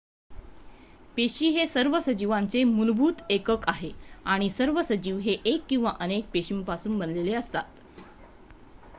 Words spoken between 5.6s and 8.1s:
किंवा अनेक पेशींपासून बनलेले असतात